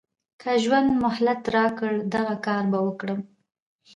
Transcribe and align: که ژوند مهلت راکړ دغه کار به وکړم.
که 0.41 0.51
ژوند 0.63 0.89
مهلت 1.05 1.41
راکړ 1.55 1.91
دغه 2.13 2.35
کار 2.45 2.63
به 2.71 2.79
وکړم. 2.85 3.19